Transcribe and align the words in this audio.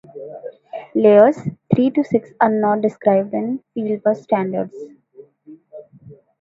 Layers 0.95 1.37
three 1.75 1.91
to 1.91 2.03
six 2.03 2.31
are 2.41 2.49
not 2.49 2.81
described 2.81 3.35
in 3.35 3.61
fieldbus 3.77 4.23
standards. 4.23 4.73